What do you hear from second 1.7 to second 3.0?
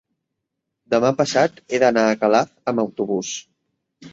he d'anar a Calaf amb